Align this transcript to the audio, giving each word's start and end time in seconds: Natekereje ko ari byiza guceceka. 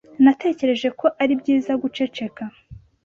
Natekereje 0.23 0.87
ko 0.99 1.05
ari 1.21 1.33
byiza 1.41 1.71
guceceka. 1.81 2.43